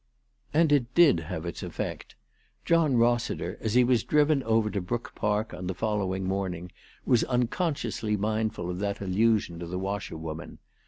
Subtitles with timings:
[0.51, 2.15] And it did have its effect.
[2.65, 6.71] John Rossiter, as he was driven over to Brook Park on the following morning,
[7.05, 9.77] was unconsciously mindful of that allusion to the ALICE DUGDALE.
[9.77, 10.59] 339 washerwoman.